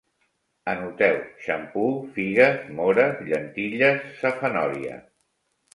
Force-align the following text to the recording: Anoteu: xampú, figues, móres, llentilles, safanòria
Anoteu: 0.71 1.19
xampú, 1.49 1.85
figues, 2.23 2.67
móres, 2.81 3.23
llentilles, 3.31 4.05
safanòria 4.25 4.99